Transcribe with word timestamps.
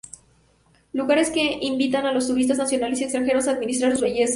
Lugares 0.93 1.29
que 1.29 1.59
invitan 1.61 2.07
a 2.07 2.11
los 2.11 2.25
turistas 2.25 2.57
nacionales 2.57 2.99
y 2.99 3.03
extranjeros 3.03 3.47
a 3.47 3.51
admirar 3.51 3.91
sus 3.91 4.01
bellezas. 4.01 4.29